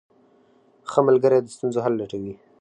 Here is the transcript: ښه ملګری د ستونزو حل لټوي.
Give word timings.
ښه 0.89 0.99
ملګری 1.07 1.39
د 1.41 1.47
ستونزو 1.55 1.79
حل 1.85 1.93
لټوي. 1.99 2.33